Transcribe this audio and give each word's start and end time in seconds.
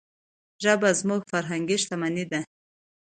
ژبه 0.63 0.89
زموږ 0.99 1.21
فرهنګي 1.31 1.77
شتمني 1.83 2.25
ده. 2.31 2.41